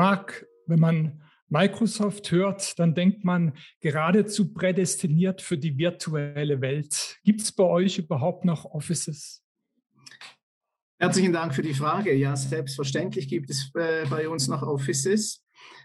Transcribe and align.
Marc, 0.00 0.46
wenn 0.66 0.80
man 0.80 1.20
Microsoft 1.50 2.30
hört, 2.30 2.78
dann 2.78 2.94
denkt 2.94 3.22
man 3.22 3.52
geradezu 3.80 4.50
prädestiniert 4.54 5.42
für 5.42 5.58
die 5.58 5.76
virtuelle 5.76 6.62
Welt. 6.62 7.18
Gibt 7.22 7.42
es 7.42 7.52
bei 7.52 7.64
euch 7.64 7.98
überhaupt 7.98 8.46
noch 8.46 8.64
Offices? 8.64 9.42
Herzlichen 10.98 11.34
Dank 11.34 11.54
für 11.54 11.60
die 11.60 11.74
Frage. 11.74 12.14
Ja, 12.14 12.34
selbstverständlich 12.34 13.28
gibt 13.28 13.50
es 13.50 13.70
äh, 13.74 14.06
bei 14.08 14.26
uns 14.26 14.48
noch 14.48 14.62
Offices. 14.62 15.44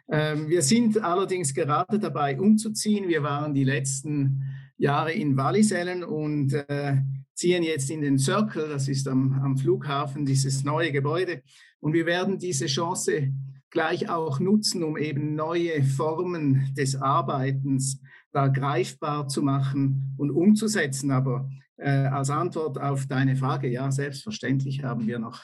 Ähm, 0.10 0.48
wir 0.48 0.62
sind 0.62 0.98
allerdings 1.04 1.54
gerade 1.54 2.00
dabei, 2.00 2.40
umzuziehen. 2.40 3.10
Wir 3.10 3.22
waren 3.22 3.54
die 3.54 3.66
letzten 3.66 4.44
Jahre 4.78 5.12
in 5.12 5.36
Wallisellen 5.36 6.06
und 6.06 6.54
äh, 6.54 7.02
ziehen 7.34 7.64
jetzt 7.64 7.90
in 7.90 8.00
den 8.00 8.18
Circle, 8.18 8.70
das 8.70 8.88
ist 8.88 9.10
am, 9.10 9.34
am 9.44 9.58
Flughafen, 9.58 10.26
dieses 10.26 10.64
neue 10.64 10.94
Gebäude. 10.94 11.44
Und 11.82 11.92
wir 11.92 12.06
werden 12.06 12.40
diese 12.40 12.68
Chance 12.68 13.34
gleich 13.76 14.10
auch 14.10 14.40
nutzen, 14.40 14.84
um 14.84 14.98
eben 14.98 15.36
neue 15.36 15.84
Formen 15.84 16.74
des 16.76 16.96
Arbeitens 16.96 18.02
da 18.32 18.48
greifbar 18.48 19.28
zu 19.28 19.44
machen 19.44 20.16
und 20.18 20.32
umzusetzen. 20.32 21.12
Aber 21.12 21.50
äh, 21.76 21.90
als 21.90 22.30
Antwort 22.30 22.80
auf 22.80 23.06
deine 23.06 23.36
Frage, 23.36 23.68
ja, 23.68 23.92
selbstverständlich 23.92 24.84
haben 24.84 25.06
wir 25.06 25.20
noch 25.20 25.42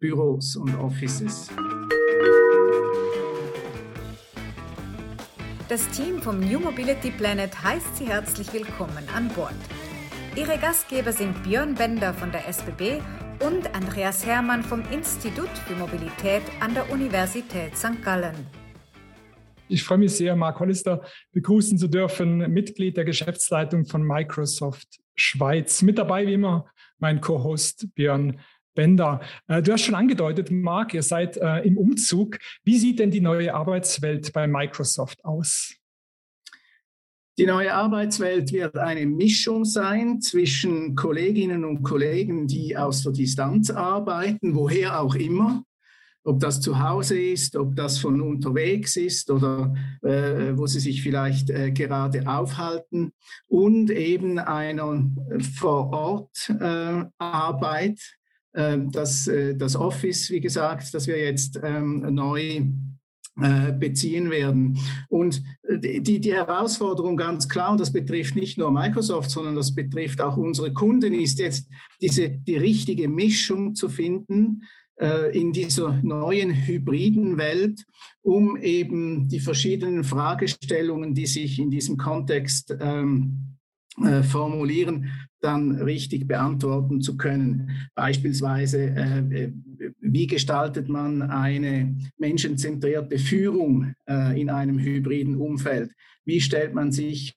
Büros 0.00 0.56
und 0.56 0.74
Offices. 0.74 1.48
Das 5.68 5.88
Team 5.90 6.20
vom 6.20 6.40
New 6.40 6.58
Mobility 6.58 7.12
Planet 7.12 7.62
heißt 7.62 7.98
Sie 7.98 8.06
herzlich 8.06 8.52
willkommen 8.52 9.04
an 9.14 9.28
Bord. 9.28 9.54
Ihre 10.34 10.58
Gastgeber 10.58 11.12
sind 11.12 11.40
Björn 11.44 11.76
Bender 11.76 12.14
von 12.14 12.32
der 12.32 12.48
SBB 12.48 13.00
und 13.40 13.74
Andreas 13.74 14.26
Hermann 14.26 14.62
vom 14.62 14.82
Institut 14.92 15.48
für 15.66 15.74
Mobilität 15.74 16.42
an 16.60 16.74
der 16.74 16.90
Universität 16.90 17.76
St. 17.76 18.02
Gallen. 18.04 18.34
Ich 19.68 19.84
freue 19.84 19.98
mich 19.98 20.12
sehr, 20.12 20.36
Mark 20.36 20.60
Hollister 20.60 21.02
begrüßen 21.32 21.78
zu 21.78 21.88
dürfen, 21.88 22.38
Mitglied 22.52 22.96
der 22.96 23.04
Geschäftsleitung 23.04 23.86
von 23.86 24.02
Microsoft 24.02 25.00
Schweiz. 25.14 25.82
Mit 25.82 25.98
dabei 25.98 26.26
wie 26.26 26.34
immer 26.34 26.66
mein 26.98 27.20
Co-Host 27.20 27.88
Björn 27.94 28.40
Bender. 28.74 29.20
Äh, 29.46 29.62
du 29.62 29.72
hast 29.72 29.82
schon 29.82 29.94
angedeutet, 29.94 30.50
Marc, 30.50 30.94
ihr 30.94 31.02
seid 31.02 31.36
äh, 31.36 31.60
im 31.60 31.78
Umzug. 31.78 32.38
Wie 32.64 32.78
sieht 32.78 32.98
denn 32.98 33.10
die 33.10 33.20
neue 33.20 33.54
Arbeitswelt 33.54 34.32
bei 34.32 34.46
Microsoft 34.46 35.24
aus? 35.24 35.79
Die 37.40 37.46
neue 37.46 37.72
Arbeitswelt 37.72 38.52
wird 38.52 38.76
eine 38.76 39.06
Mischung 39.06 39.64
sein 39.64 40.20
zwischen 40.20 40.94
Kolleginnen 40.94 41.64
und 41.64 41.82
Kollegen, 41.82 42.46
die 42.46 42.76
aus 42.76 43.02
der 43.02 43.12
Distanz 43.12 43.70
arbeiten, 43.70 44.54
woher 44.54 45.00
auch 45.00 45.14
immer, 45.14 45.64
ob 46.22 46.38
das 46.38 46.60
zu 46.60 46.78
Hause 46.78 47.18
ist, 47.18 47.56
ob 47.56 47.74
das 47.74 47.96
von 47.96 48.20
unterwegs 48.20 48.96
ist 48.96 49.30
oder 49.30 49.74
äh, 50.02 50.54
wo 50.54 50.66
sie 50.66 50.80
sich 50.80 51.02
vielleicht 51.02 51.48
äh, 51.48 51.70
gerade 51.70 52.28
aufhalten. 52.28 53.12
Und 53.46 53.90
eben 53.90 54.38
einer 54.38 55.10
Vor-Ort-Arbeit, 55.56 58.00
äh, 58.52 58.74
ähm, 58.74 58.90
das, 58.90 59.28
äh, 59.28 59.56
das 59.56 59.76
Office, 59.76 60.28
wie 60.28 60.40
gesagt, 60.40 60.92
das 60.92 61.06
wir 61.06 61.16
jetzt 61.16 61.58
ähm, 61.62 62.04
neu 62.10 62.42
äh, 62.42 62.66
beziehen 63.78 64.30
werden. 64.30 64.78
Und 65.08 65.42
äh, 65.62 66.00
die, 66.00 66.20
die 66.20 66.32
Herausforderung 66.32 67.16
ganz 67.16 67.48
klar, 67.48 67.72
und 67.72 67.80
das 67.80 67.92
betrifft 67.92 68.36
nicht 68.36 68.58
nur 68.58 68.70
Microsoft, 68.70 69.30
sondern 69.30 69.54
das 69.54 69.74
betrifft 69.74 70.20
auch 70.20 70.36
unsere 70.36 70.72
Kunden, 70.72 71.12
ist 71.12 71.38
jetzt 71.38 71.68
diese, 72.00 72.30
die 72.30 72.56
richtige 72.56 73.08
Mischung 73.08 73.74
zu 73.74 73.88
finden 73.88 74.62
in 75.32 75.54
dieser 75.54 75.98
neuen 76.02 76.52
hybriden 76.52 77.38
Welt, 77.38 77.86
um 78.20 78.58
eben 78.58 79.28
die 79.28 79.40
verschiedenen 79.40 80.04
Fragestellungen, 80.04 81.14
die 81.14 81.24
sich 81.24 81.58
in 81.58 81.70
diesem 81.70 81.96
Kontext 81.96 82.76
ähm, 82.78 83.56
äh, 84.04 84.22
formulieren, 84.22 85.10
dann 85.40 85.72
richtig 85.72 86.28
beantworten 86.28 87.00
zu 87.00 87.16
können. 87.16 87.70
Beispielsweise, 87.94 88.78
äh, 88.78 89.44
äh, 89.44 89.52
wie 90.00 90.26
gestaltet 90.26 90.88
man 90.88 91.22
eine 91.22 91.96
menschenzentrierte 92.18 93.18
Führung 93.18 93.94
äh, 94.06 94.40
in 94.40 94.50
einem 94.50 94.78
hybriden 94.78 95.36
Umfeld? 95.36 95.92
Wie 96.24 96.40
stellt 96.40 96.74
man 96.74 96.92
sich, 96.92 97.34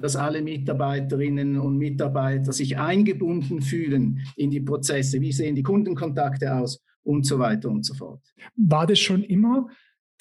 dass 0.00 0.16
alle 0.16 0.40
Mitarbeiterinnen 0.40 1.58
und 1.58 1.76
Mitarbeiter 1.76 2.52
sich 2.52 2.78
eingebunden 2.78 3.60
fühlen 3.60 4.20
in 4.36 4.50
die 4.50 4.60
Prozesse? 4.60 5.20
Wie 5.20 5.32
sehen 5.32 5.56
die 5.56 5.62
Kundenkontakte 5.62 6.54
aus? 6.54 6.80
Und 7.04 7.26
so 7.26 7.40
weiter 7.40 7.68
und 7.68 7.84
so 7.84 7.94
fort. 7.94 8.22
War 8.54 8.86
das 8.86 9.00
schon 9.00 9.24
immer 9.24 9.66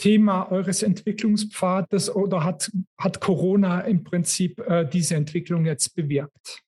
Thema 0.02 0.52
eures 0.52 0.82
Entwicklungspfades 0.82 2.14
oder 2.16 2.44
hat, 2.44 2.72
hat 2.98 3.22
Corona 3.22 3.82
im 3.82 4.04
Prinzip 4.04 4.60
äh, 4.62 4.84
diese 4.84 5.14
Entwicklung 5.14 5.66
jetzt 5.66 5.96
bewirkt? 5.96 6.64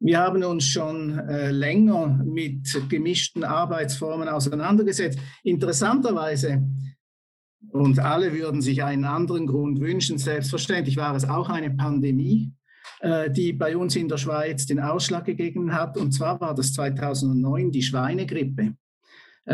Wir 0.00 0.18
haben 0.20 0.42
uns 0.42 0.64
schon 0.64 1.18
äh, 1.18 1.50
länger 1.50 2.24
mit 2.24 2.88
gemischten 2.88 3.44
Arbeitsformen 3.44 4.28
auseinandergesetzt. 4.28 5.18
Interessanterweise, 5.42 6.62
und 7.70 7.98
alle 7.98 8.32
würden 8.32 8.62
sich 8.62 8.82
einen 8.82 9.04
anderen 9.04 9.46
Grund 9.46 9.80
wünschen, 9.80 10.16
selbstverständlich 10.16 10.96
war 10.96 11.14
es 11.14 11.28
auch 11.28 11.50
eine 11.50 11.70
Pandemie, 11.72 12.50
äh, 13.00 13.30
die 13.30 13.52
bei 13.52 13.76
uns 13.76 13.94
in 13.94 14.08
der 14.08 14.16
Schweiz 14.16 14.64
den 14.64 14.80
Ausschlag 14.80 15.26
gegeben 15.26 15.74
hat. 15.74 15.98
Und 15.98 16.12
zwar 16.12 16.40
war 16.40 16.54
das 16.54 16.72
2009 16.72 17.72
die 17.72 17.82
Schweinegrippe 17.82 18.72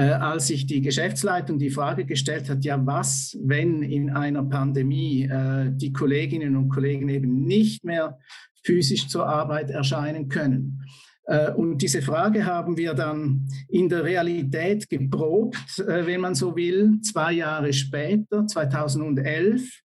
als 0.01 0.49
sich 0.49 0.67
die 0.67 0.81
Geschäftsleitung 0.81 1.59
die 1.59 1.71
Frage 1.71 2.05
gestellt 2.05 2.51
hat, 2.51 2.65
ja, 2.65 2.85
was, 2.85 3.37
wenn 3.43 3.83
in 3.83 4.11
einer 4.11 4.43
Pandemie 4.43 5.25
äh, 5.25 5.71
die 5.71 5.93
Kolleginnen 5.93 6.57
und 6.57 6.69
Kollegen 6.69 7.09
eben 7.09 7.45
nicht 7.45 7.85
mehr 7.85 8.19
physisch 8.65 9.07
zur 9.07 9.29
Arbeit 9.29 9.71
erscheinen 9.71 10.29
können. 10.29 10.83
Äh, 11.27 11.53
und 11.53 11.79
diese 11.79 12.03
Frage 12.03 12.45
haben 12.45 12.77
wir 12.77 12.95
dann 12.95 13.49
in 13.69 13.89
der 13.89 14.05
Realität 14.05 14.89
geprobt, 14.89 15.79
äh, 15.79 16.07
wenn 16.07 16.21
man 16.21 16.35
so 16.35 16.57
will, 16.57 17.01
zwei 17.03 17.33
Jahre 17.33 17.73
später, 17.73 18.47
2011, 18.47 19.81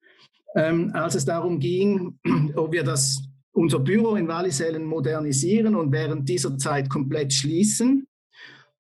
ähm, 0.57 0.91
als 0.95 1.15
es 1.15 1.25
darum 1.25 1.59
ging, 1.59 2.19
ob 2.57 2.73
wir 2.73 2.85
das, 2.85 3.23
unser 3.53 3.79
Büro 3.79 4.17
in 4.17 4.29
Wallisellen 4.29 4.85
modernisieren 4.85 5.77
und 5.77 5.93
während 5.93 6.29
dieser 6.29 6.59
Zeit 6.59 6.91
komplett 6.91 7.33
schließen 7.33 8.07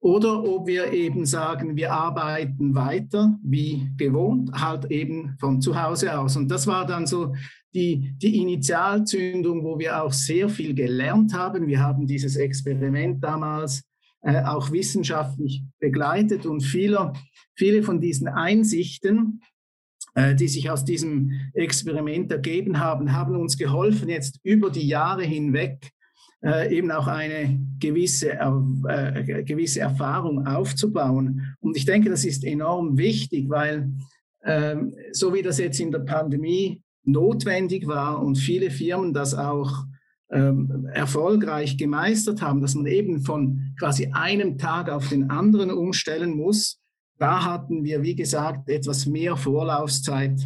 oder 0.05 0.45
ob 0.45 0.67
wir 0.67 0.93
eben 0.93 1.25
sagen, 1.25 1.77
wir 1.77 1.91
arbeiten 1.91 2.75
weiter 2.75 3.39
wie 3.43 3.91
gewohnt, 3.97 4.53
halt 4.53 4.91
eben 4.91 5.35
von 5.41 5.63
zu 5.63 5.83
Hause 5.83 6.19
aus. 6.19 6.37
Und 6.37 6.51
das 6.51 6.67
war 6.67 6.85
dann 6.85 7.07
so 7.07 7.35
die, 7.75 8.13
die 8.19 8.37
Initialzündung, 8.43 9.65
wo 9.65 9.79
wir 9.79 10.03
auch 10.03 10.13
sehr 10.13 10.51
viel 10.51 10.75
gelernt 10.75 11.33
haben. 11.33 11.67
Wir 11.67 11.81
haben 11.81 12.07
dieses 12.07 12.37
Experiment 12.37 13.25
damals 13.25 13.83
äh, 14.21 14.43
auch 14.43 14.71
wissenschaftlich 14.73 15.65
begleitet 15.79 16.45
und 16.45 16.61
viele, 16.61 17.15
viele 17.55 17.83
von 17.83 17.99
diesen 17.99 18.29
Einsichten, 18.29 19.41
äh, 20.15 20.35
die 20.35 20.49
sich 20.49 20.69
aus 20.69 20.85
diesem 20.85 21.33
Experiment 21.55 22.31
ergeben 22.31 22.79
haben, 22.79 23.15
haben 23.15 23.37
uns 23.37 23.57
geholfen, 23.57 24.11
jetzt 24.11 24.39
über 24.43 24.69
die 24.69 24.87
Jahre 24.87 25.25
hinweg 25.25 25.94
äh, 26.45 26.77
eben 26.77 26.91
auch 26.91 27.07
eine 27.07 27.59
gewisse, 27.81 28.33
äh, 28.33 29.43
gewisse 29.45 29.81
Erfahrung 29.81 30.47
aufzubauen. 30.47 31.55
Und 31.61 31.77
ich 31.77 31.87
denke, 31.87 32.11
das 32.11 32.25
ist 32.25 32.45
enorm 32.45 32.99
wichtig, 32.99 33.49
weil 33.49 33.91
ähm, 34.45 34.95
so 35.13 35.33
wie 35.33 35.43
das 35.43 35.59
jetzt 35.59 35.81
in 35.81 35.91
der 35.91 36.01
Pandemie 36.01 36.83
notwendig 37.05 37.87
war 37.87 38.23
und 38.23 38.37
viele 38.37 38.71
Firmen 38.71 39.15
das 39.15 39.35
auch 39.35 39.85
ähm, 40.31 40.89
erfolgreich 40.93 41.77
gemeistert 41.77 42.43
haben, 42.43 42.61
dass 42.61 42.75
man 42.75 42.87
eben 42.87 43.23
von 43.23 43.75
quasi 43.79 44.11
einem 44.13 44.59
Tag 44.59 44.91
auf 44.91 45.09
den 45.09 45.31
anderen 45.31 45.71
umstellen 45.71 46.37
muss, 46.37 46.81
da 47.19 47.45
hatten 47.45 47.85
wir, 47.85 48.03
wie 48.03 48.17
gesagt, 48.17 48.69
etwas 48.69 49.07
mehr 49.07 49.37
Vorlaufzeit 49.37 50.41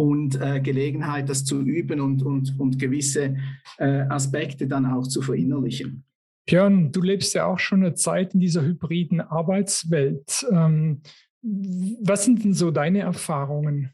und 0.00 0.40
äh, 0.40 0.60
Gelegenheit, 0.60 1.28
das 1.28 1.44
zu 1.44 1.60
üben 1.60 2.00
und, 2.00 2.22
und, 2.22 2.58
und 2.58 2.78
gewisse 2.78 3.36
äh, 3.76 4.00
Aspekte 4.08 4.66
dann 4.66 4.86
auch 4.86 5.06
zu 5.06 5.20
verinnerlichen. 5.20 6.04
Björn, 6.46 6.90
du 6.90 7.02
lebst 7.02 7.34
ja 7.34 7.44
auch 7.44 7.58
schon 7.58 7.84
eine 7.84 7.92
Zeit 7.92 8.32
in 8.32 8.40
dieser 8.40 8.62
hybriden 8.62 9.20
Arbeitswelt. 9.20 10.46
Ähm, 10.50 11.02
was 11.42 12.24
sind 12.24 12.44
denn 12.44 12.54
so 12.54 12.70
deine 12.70 13.00
Erfahrungen? 13.00 13.90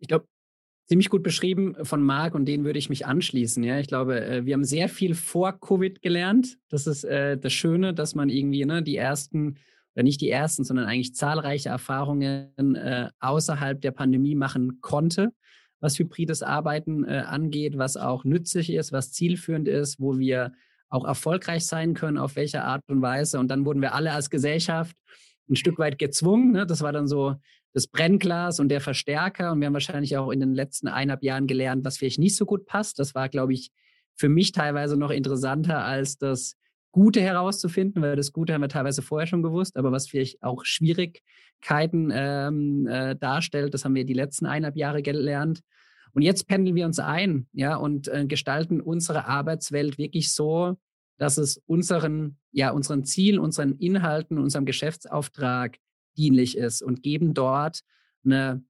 Ich 0.00 0.08
glaube, 0.08 0.26
ziemlich 0.86 1.10
gut 1.10 1.22
beschrieben 1.22 1.76
von 1.84 2.02
Marc 2.02 2.34
und 2.34 2.46
denen 2.46 2.64
würde 2.64 2.80
ich 2.80 2.90
mich 2.90 3.06
anschließen. 3.06 3.62
Ja, 3.62 3.78
ich 3.78 3.86
glaube, 3.86 4.20
äh, 4.20 4.46
wir 4.46 4.54
haben 4.54 4.64
sehr 4.64 4.88
viel 4.88 5.14
vor 5.14 5.60
Covid 5.60 6.02
gelernt. 6.02 6.58
Das 6.68 6.88
ist 6.88 7.04
äh, 7.04 7.38
das 7.38 7.52
Schöne, 7.52 7.94
dass 7.94 8.16
man 8.16 8.28
irgendwie 8.28 8.64
ne, 8.64 8.82
die 8.82 8.96
ersten 8.96 9.58
oder 9.94 10.02
nicht 10.02 10.20
die 10.20 10.30
ersten, 10.30 10.64
sondern 10.64 10.86
eigentlich 10.86 11.14
zahlreiche 11.14 11.68
Erfahrungen 11.68 12.74
äh, 12.76 13.08
außerhalb 13.20 13.80
der 13.80 13.90
Pandemie 13.90 14.34
machen 14.34 14.80
konnte, 14.80 15.32
was 15.80 15.98
hybrides 15.98 16.42
Arbeiten 16.42 17.04
äh, 17.04 17.24
angeht, 17.26 17.78
was 17.78 17.96
auch 17.96 18.24
nützlich 18.24 18.72
ist, 18.72 18.92
was 18.92 19.12
zielführend 19.12 19.68
ist, 19.68 20.00
wo 20.00 20.18
wir 20.18 20.52
auch 20.88 21.04
erfolgreich 21.04 21.66
sein 21.66 21.94
können, 21.94 22.18
auf 22.18 22.36
welche 22.36 22.62
Art 22.62 22.82
und 22.88 23.00
Weise. 23.00 23.38
Und 23.38 23.48
dann 23.48 23.64
wurden 23.64 23.80
wir 23.80 23.94
alle 23.94 24.12
als 24.12 24.28
Gesellschaft 24.28 24.96
ein 25.48 25.56
Stück 25.56 25.78
weit 25.78 25.98
gezwungen. 25.98 26.52
Ne? 26.52 26.66
Das 26.66 26.82
war 26.82 26.92
dann 26.92 27.06
so 27.06 27.36
das 27.72 27.86
Brennglas 27.86 28.60
und 28.60 28.68
der 28.68 28.80
Verstärker. 28.80 29.52
Und 29.52 29.60
wir 29.60 29.66
haben 29.66 29.74
wahrscheinlich 29.74 30.16
auch 30.16 30.30
in 30.30 30.40
den 30.40 30.54
letzten 30.54 30.88
eineinhalb 30.88 31.22
Jahren 31.22 31.46
gelernt, 31.46 31.84
was 31.84 31.98
vielleicht 31.98 32.18
nicht 32.18 32.36
so 32.36 32.44
gut 32.44 32.66
passt. 32.66 32.98
Das 32.98 33.14
war, 33.14 33.28
glaube 33.28 33.52
ich, 33.52 33.70
für 34.16 34.28
mich 34.28 34.52
teilweise 34.52 34.96
noch 34.96 35.10
interessanter 35.10 35.84
als 35.84 36.18
das 36.18 36.56
Gute 36.92 37.20
herauszufinden, 37.20 38.02
weil 38.02 38.16
das 38.16 38.32
Gute 38.32 38.52
haben 38.52 38.62
wir 38.62 38.68
teilweise 38.68 39.02
vorher 39.02 39.26
schon 39.26 39.42
gewusst, 39.42 39.76
aber 39.76 39.92
was 39.92 40.08
vielleicht 40.08 40.42
auch 40.42 40.64
Schwierigkeiten 40.64 42.10
ähm, 42.12 42.86
äh, 42.86 43.16
darstellt, 43.16 43.74
das 43.74 43.84
haben 43.84 43.94
wir 43.94 44.04
die 44.04 44.14
letzten 44.14 44.46
eineinhalb 44.46 44.76
Jahre 44.76 45.02
gelernt. 45.02 45.60
Und 46.12 46.22
jetzt 46.22 46.48
pendeln 46.48 46.74
wir 46.74 46.86
uns 46.86 46.98
ein, 46.98 47.46
ja, 47.52 47.76
und 47.76 48.08
äh, 48.08 48.26
gestalten 48.26 48.80
unsere 48.80 49.26
Arbeitswelt 49.26 49.98
wirklich 49.98 50.32
so, 50.32 50.76
dass 51.18 51.38
es 51.38 51.62
unseren, 51.66 52.38
ja, 52.50 52.70
unseren 52.70 53.04
Zielen, 53.04 53.38
unseren 53.38 53.76
Inhalten, 53.76 54.38
unserem 54.38 54.64
Geschäftsauftrag 54.64 55.76
dienlich 56.16 56.56
ist 56.56 56.82
und 56.82 57.02
geben 57.02 57.34
dort 57.34 57.80
eine 58.24 58.64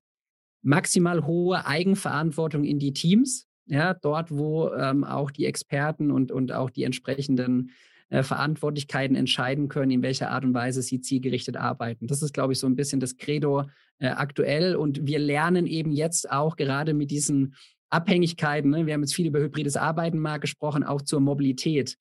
maximal 0.63 1.25
hohe 1.25 1.65
Eigenverantwortung 1.65 2.65
in 2.65 2.79
die 2.79 2.93
Teams, 2.93 3.47
ja, 3.67 3.95
dort, 3.95 4.31
wo 4.31 4.71
ähm, 4.75 5.05
auch 5.05 5.31
die 5.31 5.47
Experten 5.47 6.11
und, 6.11 6.33
und 6.33 6.53
auch 6.53 6.71
die 6.71 6.83
entsprechenden 6.83 7.71
äh, 8.11 8.23
Verantwortlichkeiten 8.23 9.17
entscheiden 9.17 9.69
können, 9.69 9.91
in 9.91 10.03
welcher 10.03 10.31
Art 10.31 10.45
und 10.45 10.53
Weise 10.53 10.83
sie 10.83 11.01
zielgerichtet 11.01 11.57
arbeiten. 11.57 12.07
Das 12.07 12.23
ist, 12.23 12.35
glaube 12.35 12.53
ich, 12.53 12.59
so 12.59 12.67
ein 12.67 12.77
bisschen 12.77 13.01
das 13.01 13.17
Credo 13.17 13.65
äh, 13.99 14.09
aktuell. 14.09 14.77
Und 14.77 15.07
wir 15.07 15.19
lernen 15.19 15.67
eben 15.67 15.93
jetzt 15.93 16.31
auch 16.31 16.57
gerade 16.57 16.93
mit 16.93 17.11
diesen 17.11 17.55
Abhängigkeiten, 17.89 18.71
ne, 18.71 18.87
wir 18.87 18.95
haben 18.95 19.03
jetzt 19.03 19.15
viel 19.15 19.27
über 19.27 19.41
hybrides 19.41 19.77
Arbeiten 19.77 20.19
mal 20.19 20.39
gesprochen, 20.39 20.85
auch 20.85 21.03
zur 21.03 21.21
Mobilität. 21.21 21.97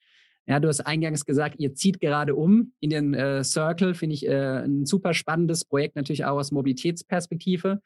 Ja, 0.48 0.60
du 0.60 0.68
hast 0.68 0.82
eingangs 0.82 1.26
gesagt, 1.26 1.60
ihr 1.60 1.76
zieht 1.76 2.00
gerade 2.00 2.36
um 2.36 2.74
in 2.80 2.90
den 2.90 3.14
äh, 3.14 3.44
Circle, 3.44 3.94
finde 3.94 4.16
ich 4.16 4.28
äh, 4.28 4.64
ein 4.64 4.86
super 4.86 5.14
spannendes 5.14 5.64
Projekt, 5.64 5.96
natürlich 5.96 6.26
auch 6.26 6.38
aus 6.38 6.52
Mobilitätsperspektive, 6.52 7.82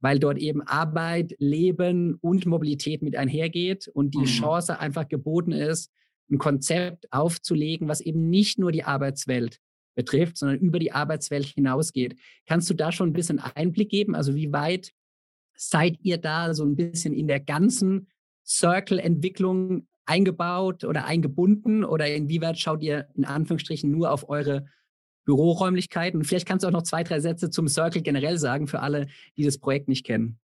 weil 0.00 0.18
dort 0.18 0.38
eben 0.38 0.62
Arbeit, 0.62 1.34
Leben 1.38 2.14
und 2.22 2.46
Mobilität 2.46 3.02
mit 3.02 3.16
einhergeht 3.16 3.88
und 3.88 4.14
die 4.14 4.20
mhm. 4.20 4.24
Chance 4.24 4.80
einfach 4.80 5.08
geboten 5.08 5.52
ist, 5.52 5.90
ein 6.30 6.38
Konzept 6.38 7.12
aufzulegen, 7.12 7.88
was 7.88 8.00
eben 8.00 8.30
nicht 8.30 8.58
nur 8.58 8.72
die 8.72 8.84
Arbeitswelt 8.84 9.58
betrifft, 9.94 10.36
sondern 10.36 10.58
über 10.58 10.78
die 10.78 10.92
Arbeitswelt 10.92 11.46
hinausgeht. 11.46 12.18
Kannst 12.46 12.70
du 12.70 12.74
da 12.74 12.92
schon 12.92 13.10
ein 13.10 13.14
bisschen 13.14 13.38
Einblick 13.38 13.90
geben? 13.90 14.14
Also 14.14 14.34
wie 14.34 14.52
weit 14.52 14.92
seid 15.56 15.98
ihr 16.02 16.18
da 16.18 16.54
so 16.54 16.64
ein 16.64 16.76
bisschen 16.76 17.12
in 17.12 17.26
der 17.26 17.40
ganzen 17.40 18.08
Circle-Entwicklung 18.46 19.86
eingebaut 20.06 20.84
oder 20.84 21.04
eingebunden 21.04 21.84
oder 21.84 22.12
inwieweit 22.12 22.58
schaut 22.58 22.82
ihr 22.82 23.08
in 23.14 23.24
Anführungsstrichen 23.24 23.90
nur 23.90 24.10
auf 24.10 24.28
eure 24.28 24.66
Büroräumlichkeiten? 25.24 26.24
vielleicht 26.24 26.46
kannst 26.46 26.64
du 26.64 26.68
auch 26.68 26.72
noch 26.72 26.82
zwei, 26.82 27.04
drei 27.04 27.20
Sätze 27.20 27.50
zum 27.50 27.68
Circle 27.68 28.02
generell 28.02 28.38
sagen 28.38 28.66
für 28.66 28.80
alle, 28.80 29.06
die 29.36 29.44
das 29.44 29.58
Projekt 29.58 29.88
nicht 29.88 30.04
kennen. 30.04 30.38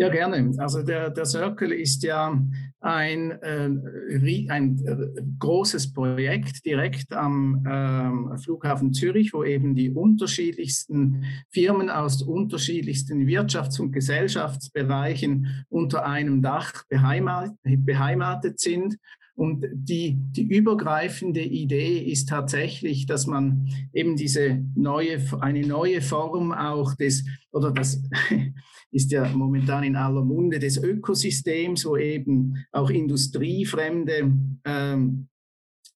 Ja, 0.00 0.08
gerne. 0.10 0.52
Also 0.58 0.84
der, 0.84 1.10
der 1.10 1.26
Circle 1.26 1.72
ist 1.72 2.04
ja 2.04 2.40
ein, 2.78 3.30
äh, 3.42 4.48
ein 4.48 4.78
äh, 4.86 5.22
großes 5.40 5.92
Projekt 5.92 6.64
direkt 6.64 7.12
am 7.12 7.66
äh, 7.66 8.38
Flughafen 8.38 8.92
Zürich, 8.92 9.32
wo 9.32 9.42
eben 9.42 9.74
die 9.74 9.90
unterschiedlichsten 9.90 11.24
Firmen 11.50 11.90
aus 11.90 12.22
unterschiedlichsten 12.22 13.26
Wirtschafts- 13.26 13.80
und 13.80 13.90
Gesellschaftsbereichen 13.90 15.64
unter 15.68 16.06
einem 16.06 16.42
Dach 16.42 16.84
beheimatet, 16.88 17.56
beheimatet 17.64 18.60
sind. 18.60 18.98
Und 19.38 19.64
die, 19.72 20.16
die 20.32 20.42
übergreifende 20.42 21.40
Idee 21.42 21.98
ist 21.98 22.28
tatsächlich, 22.28 23.06
dass 23.06 23.28
man 23.28 23.68
eben 23.92 24.16
diese 24.16 24.64
neue, 24.74 25.20
eine 25.40 25.64
neue 25.64 26.02
Form 26.02 26.50
auch 26.50 26.96
des, 26.96 27.24
oder 27.52 27.70
das, 27.70 28.02
ist 28.90 29.12
ja 29.12 29.28
momentan 29.28 29.84
in 29.84 29.94
aller 29.94 30.24
Munde 30.24 30.58
des 30.58 30.76
Ökosystems, 30.76 31.86
wo 31.86 31.96
eben 31.96 32.56
auch 32.72 32.90
industriefremde 32.90 34.32
ähm, 34.64 35.28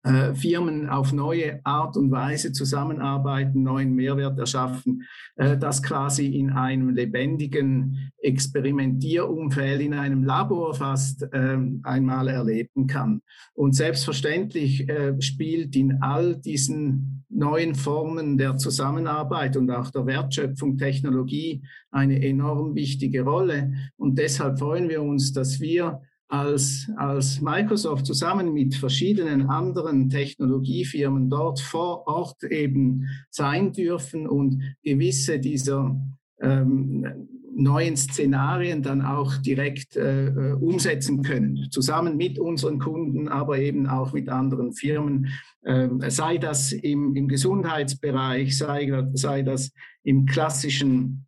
äh, 0.05 0.35
Firmen 0.35 0.89
auf 0.89 1.13
neue 1.13 1.61
Art 1.65 1.97
und 1.97 2.11
Weise 2.11 2.53
zusammenarbeiten, 2.53 3.63
neuen 3.63 3.95
Mehrwert 3.95 4.39
erschaffen, 4.39 5.05
äh, 5.37 5.57
das 5.57 5.83
quasi 5.83 6.27
in 6.27 6.51
einem 6.51 6.91
lebendigen 6.91 8.13
Experimentierumfeld, 8.19 9.81
in 9.81 9.95
einem 9.95 10.25
Labor 10.25 10.75
fast 10.75 11.23
äh, 11.33 11.59
einmal 11.83 12.29
erleben 12.29 12.87
kann. 12.87 13.23
Und 13.55 13.77
selbstverständlich 13.77 14.89
äh, 14.89 15.21
spielt 15.21 15.77
in 15.77 16.03
all 16.03 16.37
diesen 16.37 17.25
neuen 17.29 17.75
Formen 17.75 18.37
der 18.37 18.57
Zusammenarbeit 18.57 19.57
und 19.57 19.71
auch 19.71 19.91
der 19.91 20.07
Wertschöpfung 20.07 20.77
Technologie 20.77 21.63
eine 21.91 22.23
enorm 22.23 22.75
wichtige 22.75 23.23
Rolle. 23.23 23.73
Und 23.97 24.19
deshalb 24.19 24.59
freuen 24.59 24.89
wir 24.89 25.03
uns, 25.03 25.33
dass 25.33 25.61
wir 25.61 26.03
als, 26.33 26.91
als 26.97 27.43
Microsoft 27.43 28.07
zusammen 28.07 28.55
mit 28.55 28.75
verschiedenen 28.75 29.51
anderen 29.51 30.09
Technologiefirmen 30.09 31.29
dort 31.29 31.61
vor 31.61 32.07
Ort 32.07 32.43
eben 32.45 33.07
sein 33.29 33.73
dürfen 33.73 34.27
und 34.27 34.63
gewisse 34.83 35.39
dieser 35.39 35.95
ähm, 36.41 37.29
neuen 37.55 37.99
Szenarien 37.99 38.83
dann 38.83 39.03
auch 39.03 39.37
direkt 39.37 39.95
äh, 39.97 40.29
äh 40.29 40.53
umsetzen 40.55 41.23
können, 41.23 41.69
zusammen 41.71 42.17
mit 42.17 42.39
unseren 42.39 42.79
Kunden, 42.79 43.29
aber 43.29 43.59
eben 43.59 43.87
auch 43.87 44.15
mit 44.15 44.31
anderen 44.31 44.73
Firmen, 44.73 45.29
äh, 45.65 45.89
sei 46.09 46.39
das 46.39 46.73
im, 46.73 47.15
im 47.15 47.29
Gesundheitsbereich, 47.29 48.57
sei, 48.57 49.05
sei 49.13 49.43
das 49.43 49.71
im 50.03 50.25
klassischen 50.25 51.27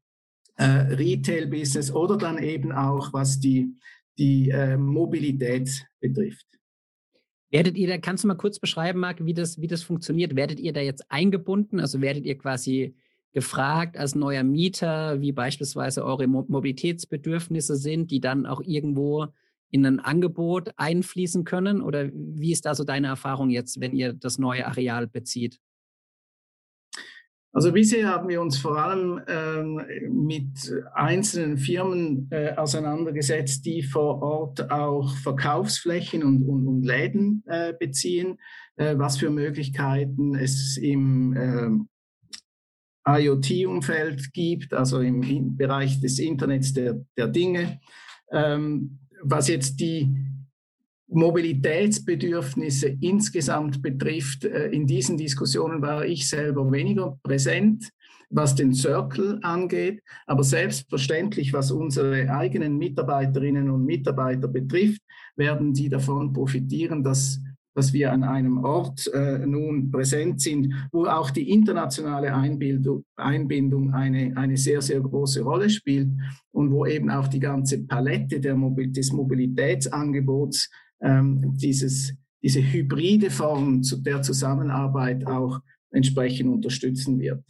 äh, 0.56 0.64
Retail-Business 0.64 1.92
oder 1.92 2.16
dann 2.16 2.38
eben 2.38 2.72
auch, 2.72 3.12
was 3.12 3.38
die 3.38 3.74
die 4.18 4.50
äh, 4.50 4.76
Mobilität 4.76 5.86
betrifft. 6.00 6.46
Werdet 7.50 7.76
ihr 7.76 7.86
da, 7.86 7.98
kannst 7.98 8.24
du 8.24 8.28
mal 8.28 8.34
kurz 8.34 8.58
beschreiben, 8.58 9.00
Marc, 9.00 9.24
wie 9.24 9.34
das, 9.34 9.60
wie 9.60 9.68
das 9.68 9.82
funktioniert? 9.82 10.34
Werdet 10.34 10.58
ihr 10.58 10.72
da 10.72 10.80
jetzt 10.80 11.10
eingebunden? 11.10 11.78
Also 11.78 12.00
werdet 12.00 12.24
ihr 12.24 12.36
quasi 12.36 12.96
gefragt 13.32 13.96
als 13.96 14.14
neuer 14.14 14.42
Mieter, 14.42 15.20
wie 15.20 15.32
beispielsweise 15.32 16.04
eure 16.04 16.26
Mobilitätsbedürfnisse 16.26 17.76
sind, 17.76 18.10
die 18.10 18.20
dann 18.20 18.46
auch 18.46 18.60
irgendwo 18.60 19.26
in 19.70 19.84
ein 19.86 20.00
Angebot 20.00 20.70
einfließen 20.76 21.44
können? 21.44 21.82
Oder 21.82 22.10
wie 22.12 22.52
ist 22.52 22.64
da 22.64 22.74
so 22.74 22.84
deine 22.84 23.08
Erfahrung 23.08 23.50
jetzt, 23.50 23.80
wenn 23.80 23.94
ihr 23.94 24.12
das 24.12 24.38
neue 24.38 24.66
Areal 24.66 25.06
bezieht? 25.06 25.60
Also 27.56 27.70
bisher 27.70 28.08
haben 28.08 28.28
wir 28.28 28.40
uns 28.40 28.58
vor 28.58 28.76
allem 28.76 29.20
ähm, 29.28 29.80
mit 30.10 30.74
einzelnen 30.92 31.56
Firmen 31.56 32.26
äh, 32.32 32.52
auseinandergesetzt, 32.56 33.64
die 33.64 33.84
vor 33.84 34.20
Ort 34.22 34.72
auch 34.72 35.14
Verkaufsflächen 35.18 36.24
und, 36.24 36.42
und, 36.42 36.66
und 36.66 36.82
Läden 36.82 37.44
äh, 37.46 37.72
beziehen, 37.78 38.40
äh, 38.74 38.98
was 38.98 39.18
für 39.18 39.30
Möglichkeiten 39.30 40.34
es 40.34 40.76
im 40.76 41.32
ähm, 41.36 41.88
IoT-Umfeld 43.06 44.32
gibt, 44.32 44.74
also 44.74 44.98
im, 44.98 45.22
im, 45.22 45.56
Bereich 45.56 46.00
des 46.00 46.18
Internets 46.18 46.72
der, 46.72 47.04
der 47.16 47.28
Dinge. 47.28 47.78
Ähm, 48.32 48.98
was 49.22 49.46
jetzt 49.46 49.78
die 49.78 50.12
Mobilitätsbedürfnisse 51.08 52.96
insgesamt 53.00 53.82
betrifft, 53.82 54.44
äh, 54.44 54.68
in 54.68 54.86
diesen 54.86 55.16
Diskussionen 55.16 55.82
war 55.82 56.04
ich 56.04 56.28
selber 56.28 56.70
weniger 56.72 57.18
präsent, 57.22 57.90
was 58.30 58.54
den 58.54 58.74
Circle 58.74 59.38
angeht. 59.42 60.02
Aber 60.26 60.42
selbstverständlich, 60.42 61.52
was 61.52 61.70
unsere 61.70 62.30
eigenen 62.30 62.78
Mitarbeiterinnen 62.78 63.70
und 63.70 63.84
Mitarbeiter 63.84 64.48
betrifft, 64.48 65.02
werden 65.36 65.72
die 65.72 65.88
davon 65.88 66.32
profitieren, 66.32 67.04
dass 67.04 67.40
dass 67.74 67.92
wir 67.92 68.12
an 68.12 68.22
einem 68.22 68.64
Ort 68.64 69.10
äh, 69.12 69.38
nun 69.38 69.90
präsent 69.90 70.40
sind, 70.40 70.72
wo 70.92 71.06
auch 71.06 71.30
die 71.30 71.50
internationale 71.50 72.32
Einbildung, 72.32 73.04
Einbindung 73.16 73.92
eine, 73.92 74.32
eine 74.36 74.56
sehr, 74.56 74.80
sehr 74.80 75.00
große 75.00 75.42
Rolle 75.42 75.68
spielt 75.68 76.08
und 76.52 76.70
wo 76.70 76.86
eben 76.86 77.10
auch 77.10 77.26
die 77.26 77.40
ganze 77.40 77.84
Palette 77.84 78.40
der 78.40 78.54
des 78.54 79.12
Mobilitätsangebots 79.12 80.70
ähm, 81.04 81.56
dieses, 81.56 82.14
diese 82.42 82.60
hybride 82.60 83.30
Form 83.30 83.82
der 83.98 84.22
Zusammenarbeit 84.22 85.26
auch 85.26 85.60
entsprechend 85.90 86.50
unterstützen 86.50 87.20
wird. 87.20 87.44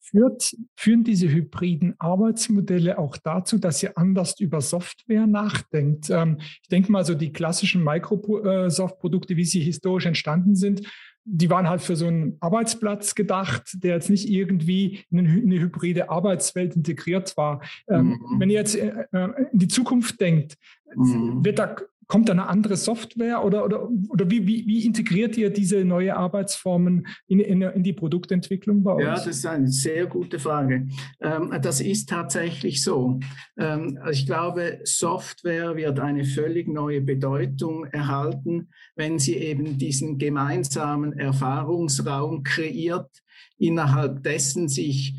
Führt, 0.00 0.54
führen 0.76 1.02
diese 1.02 1.28
hybriden 1.28 1.94
Arbeitsmodelle 1.98 2.96
auch 2.96 3.16
dazu, 3.16 3.58
dass 3.58 3.82
ihr 3.82 3.98
anders 3.98 4.38
über 4.38 4.60
Software 4.60 5.26
nachdenkt? 5.26 6.08
Ähm, 6.10 6.38
ich 6.62 6.68
denke 6.68 6.92
mal, 6.92 7.04
so 7.04 7.14
die 7.14 7.32
klassischen 7.32 7.82
Microsoft-Produkte, 7.82 9.36
wie 9.36 9.44
sie 9.44 9.60
historisch 9.60 10.06
entstanden 10.06 10.54
sind, 10.54 10.82
die 11.24 11.48
waren 11.50 11.68
halt 11.68 11.80
für 11.80 11.96
so 11.96 12.06
einen 12.06 12.36
Arbeitsplatz 12.40 13.14
gedacht, 13.14 13.78
der 13.82 13.94
jetzt 13.94 14.10
nicht 14.10 14.28
irgendwie 14.28 15.04
in 15.10 15.18
eine 15.18 15.58
hybride 15.58 16.10
Arbeitswelt 16.10 16.76
integriert 16.76 17.36
war. 17.36 17.62
Ähm, 17.88 18.18
mhm. 18.20 18.40
Wenn 18.40 18.50
ihr 18.50 18.58
jetzt 18.58 18.76
äh, 18.76 19.06
äh, 19.10 19.48
in 19.50 19.58
die 19.58 19.68
Zukunft 19.68 20.20
denkt, 20.20 20.56
mhm. 20.94 21.44
wird 21.44 21.58
da 21.58 21.76
kommt 22.06 22.30
eine 22.30 22.48
andere 22.48 22.76
Software 22.76 23.44
oder, 23.44 23.64
oder, 23.64 23.88
oder 24.08 24.30
wie, 24.30 24.46
wie, 24.46 24.66
wie 24.66 24.84
integriert 24.84 25.36
ihr 25.36 25.50
diese 25.50 25.84
neue 25.84 26.16
Arbeitsformen 26.16 27.06
in, 27.26 27.40
in, 27.40 27.62
in, 27.62 27.82
die 27.82 27.92
Produktentwicklung 27.92 28.82
bei 28.82 28.94
euch? 28.94 29.04
Ja, 29.04 29.14
das 29.14 29.26
ist 29.26 29.46
eine 29.46 29.68
sehr 29.68 30.06
gute 30.06 30.38
Frage. 30.38 30.86
Ähm, 31.20 31.52
das 31.62 31.80
ist 31.80 32.08
tatsächlich 32.08 32.82
so. 32.82 33.20
Ähm, 33.58 33.98
ich 34.10 34.26
glaube, 34.26 34.80
Software 34.84 35.76
wird 35.76 36.00
eine 36.00 36.24
völlig 36.24 36.68
neue 36.68 37.00
Bedeutung 37.00 37.84
erhalten, 37.86 38.68
wenn 38.96 39.18
sie 39.18 39.36
eben 39.36 39.78
diesen 39.78 40.18
gemeinsamen 40.18 41.12
Erfahrungsraum 41.12 42.42
kreiert, 42.42 43.10
innerhalb 43.58 44.22
dessen 44.22 44.68
sich 44.68 45.14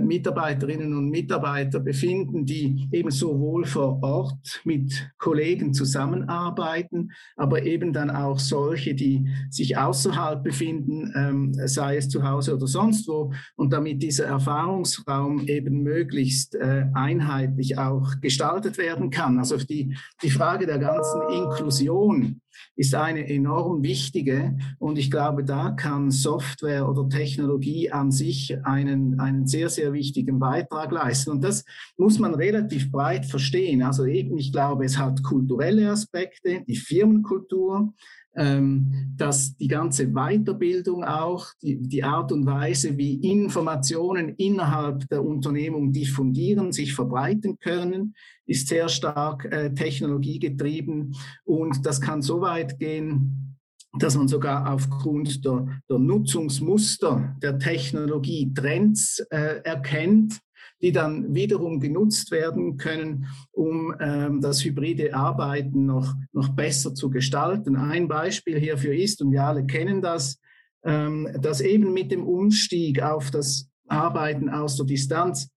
Mitarbeiterinnen 0.00 0.94
und 0.94 1.08
Mitarbeiter 1.08 1.80
befinden, 1.80 2.44
die 2.44 2.88
eben 2.92 3.10
sowohl 3.10 3.64
vor 3.64 4.02
Ort 4.02 4.60
mit 4.64 5.10
Kollegen 5.18 5.72
zusammenarbeiten, 5.72 7.12
aber 7.36 7.62
eben 7.62 7.94
dann 7.94 8.10
auch 8.10 8.38
solche, 8.38 8.94
die 8.94 9.26
sich 9.48 9.78
außerhalb 9.78 10.44
befinden, 10.44 11.12
ähm, 11.16 11.54
sei 11.66 11.96
es 11.96 12.10
zu 12.10 12.22
Hause 12.22 12.54
oder 12.54 12.66
sonst 12.66 13.08
wo, 13.08 13.32
und 13.56 13.72
damit 13.72 14.02
dieser 14.02 14.26
Erfahrungsraum 14.26 15.46
eben 15.46 15.82
möglichst 15.82 16.54
äh, 16.54 16.84
einheitlich 16.92 17.78
auch 17.78 18.20
gestaltet 18.20 18.76
werden 18.76 19.08
kann. 19.08 19.38
Also 19.38 19.56
die, 19.56 19.96
die 20.22 20.30
Frage 20.30 20.66
der 20.66 20.78
ganzen 20.78 21.22
Inklusion 21.30 22.41
ist 22.76 22.94
eine 22.94 23.28
enorm 23.28 23.82
wichtige 23.82 24.56
und 24.78 24.98
ich 24.98 25.10
glaube, 25.10 25.44
da 25.44 25.70
kann 25.70 26.10
Software 26.10 26.88
oder 26.88 27.08
Technologie 27.08 27.90
an 27.90 28.10
sich 28.10 28.56
einen, 28.64 29.20
einen 29.20 29.46
sehr, 29.46 29.68
sehr 29.68 29.92
wichtigen 29.92 30.38
Beitrag 30.38 30.90
leisten. 30.92 31.30
Und 31.30 31.44
das 31.44 31.64
muss 31.96 32.18
man 32.18 32.34
relativ 32.34 32.90
breit 32.90 33.26
verstehen. 33.26 33.82
Also 33.82 34.04
eben, 34.04 34.38
ich 34.38 34.52
glaube, 34.52 34.84
es 34.84 34.98
hat 34.98 35.22
kulturelle 35.22 35.90
Aspekte, 35.90 36.62
die 36.66 36.76
Firmenkultur, 36.76 37.92
ähm, 38.34 39.12
dass 39.16 39.56
die 39.56 39.68
ganze 39.68 40.06
Weiterbildung 40.12 41.04
auch, 41.04 41.46
die, 41.60 41.80
die 41.80 42.02
Art 42.02 42.32
und 42.32 42.46
Weise, 42.46 42.96
wie 42.96 43.16
Informationen 43.16 44.30
innerhalb 44.36 45.08
der 45.08 45.24
Unternehmung 45.24 45.92
diffundieren, 45.92 46.72
sich 46.72 46.94
verbreiten 46.94 47.58
können, 47.58 48.14
ist 48.46 48.68
sehr 48.68 48.88
stark 48.88 49.44
äh, 49.46 49.74
technologiegetrieben. 49.74 51.14
Und 51.44 51.84
das 51.84 52.00
kann 52.00 52.22
so 52.22 52.40
weit 52.40 52.78
gehen, 52.78 53.58
dass 53.98 54.16
man 54.16 54.28
sogar 54.28 54.72
aufgrund 54.72 55.44
der, 55.44 55.66
der 55.88 55.98
Nutzungsmuster 55.98 57.36
der 57.42 57.58
Technologie 57.58 58.52
Trends 58.54 59.20
äh, 59.30 59.60
erkennt 59.64 60.40
die 60.82 60.92
dann 60.92 61.34
wiederum 61.34 61.78
genutzt 61.80 62.30
werden 62.32 62.76
können, 62.76 63.26
um 63.52 63.94
ähm, 64.00 64.40
das 64.40 64.64
hybride 64.64 65.14
Arbeiten 65.14 65.86
noch, 65.86 66.14
noch 66.32 66.48
besser 66.50 66.94
zu 66.94 67.08
gestalten. 67.08 67.76
Ein 67.76 68.08
Beispiel 68.08 68.58
hierfür 68.58 68.94
ist, 68.94 69.22
und 69.22 69.30
wir 69.30 69.44
alle 69.44 69.64
kennen 69.64 70.02
das, 70.02 70.40
ähm, 70.84 71.28
dass 71.40 71.60
eben 71.60 71.92
mit 71.92 72.10
dem 72.10 72.24
Umstieg 72.24 73.00
auf 73.00 73.30
das 73.30 73.68
Arbeiten 73.86 74.48
aus 74.48 74.76
der 74.76 74.86
Distanz 74.86 75.48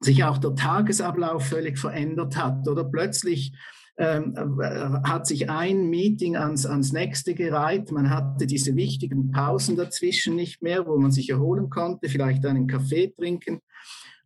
sich 0.00 0.24
auch 0.24 0.38
der 0.38 0.54
Tagesablauf 0.54 1.44
völlig 1.44 1.78
verändert 1.78 2.36
hat 2.36 2.66
oder 2.68 2.84
plötzlich 2.84 3.52
ähm, 3.98 4.34
hat 5.04 5.26
sich 5.26 5.50
ein 5.50 5.90
Meeting 5.90 6.36
ans, 6.36 6.66
ans 6.66 6.92
nächste 6.92 7.34
gereiht. 7.34 7.90
Man 7.90 8.10
hatte 8.10 8.46
diese 8.46 8.76
wichtigen 8.76 9.32
Pausen 9.32 9.76
dazwischen 9.76 10.36
nicht 10.36 10.62
mehr, 10.62 10.86
wo 10.86 10.96
man 10.98 11.10
sich 11.10 11.28
erholen 11.30 11.68
konnte, 11.68 12.08
vielleicht 12.08 12.46
einen 12.46 12.68
Kaffee 12.68 13.08
trinken. 13.08 13.60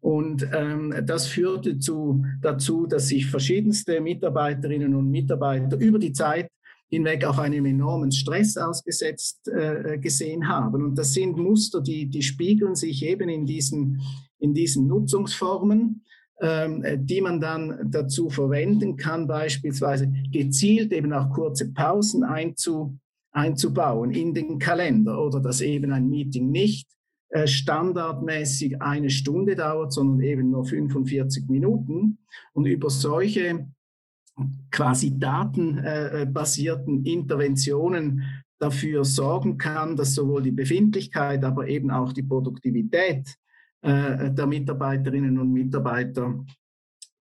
Und 0.03 0.49
ähm, 0.53 0.93
das 1.07 1.29
führte 1.29 1.79
zu, 1.79 2.25
dazu, 2.41 2.87
dass 2.87 3.07
sich 3.07 3.27
verschiedenste 3.27 4.01
Mitarbeiterinnen 4.01 4.97
und 4.97 5.09
Mitarbeiter 5.09 5.79
über 5.79 6.01
die 6.01 6.13
Zeit 6.13 6.51
hinweg 6.89 7.25
auch 7.25 7.39
einem 7.39 7.65
enormen 7.67 8.11
Stress 8.11 8.57
ausgesetzt 8.57 9.47
äh, 9.47 9.99
gesehen 9.99 10.49
haben. 10.49 10.83
Und 10.85 10.99
das 10.99 11.15
sind 11.15 11.37
Muster, 11.37 11.81
die, 11.81 12.07
die 12.07 12.23
spiegeln 12.23 12.75
sich 12.75 13.05
eben 13.05 13.29
in 13.29 13.47
diesen, 13.47 14.03
in 14.41 14.53
diesen 14.53 14.89
Nutzungsformen, 14.89 16.03
ähm, 16.41 16.85
die 17.07 17.21
man 17.21 17.41
dann 17.41 17.89
dazu 17.89 18.29
verwenden 18.29 18.97
kann, 18.97 19.29
beispielsweise 19.29 20.13
gezielt 20.33 20.93
eben 20.93 21.13
auch 21.13 21.31
kurze 21.31 21.73
Pausen 21.73 22.25
einzu, 22.25 22.99
einzubauen 23.31 24.11
in 24.11 24.35
den 24.35 24.59
Kalender 24.59 25.25
oder 25.25 25.39
dass 25.39 25.61
eben 25.61 25.93
ein 25.93 26.11
Meeting 26.11 26.51
nicht 26.51 26.89
standardmäßig 27.47 28.83
eine 28.83 29.11
Stunde 29.11 29.57
dauert, 29.57 29.93
sondern 29.93 30.21
eben 30.21 30.51
nur 30.51 30.65
45 30.65 31.49
Minuten. 31.49 32.19
Und 32.53 32.67
über 32.67 32.91
solche 32.91 33.67
quasi 34.71 35.19
datenbasierten 35.19 37.05
Interventionen 37.05 38.23
dafür 38.59 39.05
sorgen 39.05 39.59
kann, 39.59 39.97
dass 39.97 40.15
sowohl 40.15 40.43
die 40.43 40.53
Befindlichkeit, 40.53 41.45
aber 41.45 41.69
eben 41.69 41.91
auch 41.91 42.13
die 42.13 42.23
Produktivität 42.23 43.37
äh, 43.83 44.31
der 44.31 44.47
Mitarbeiterinnen 44.47 45.39
und 45.39 45.53
Mitarbeiter 45.53 46.45